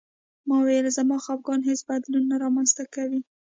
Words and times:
ما 0.47 0.55
وویل 0.61 0.87
زموږ 0.97 1.21
خپګان 1.25 1.61
هېڅ 1.69 1.79
بدلون 1.89 2.23
نه 2.31 2.35
رامنځته 2.43 2.83
کوي 2.95 3.19